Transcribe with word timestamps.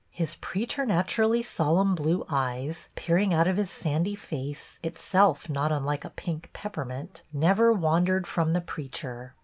His 0.09 0.33
preternaturally 0.41 1.43
sol 1.43 1.75
emn 1.75 1.95
blue 1.95 2.25
eyes, 2.27 2.89
peering 2.95 3.35
out 3.35 3.47
of 3.47 3.57
his 3.57 3.69
sandy 3.69 4.15
face. 4.15 4.79
Itself 4.81 5.47
not 5.47 5.71
unlike 5.71 6.03
a 6.03 6.09
pink 6.09 6.49
peppermint, 6.53 7.21
never 7.31 7.71
wandered 7.71 8.25
from 8.25 8.53
the 8.53 8.61
preacher. 8.61 9.35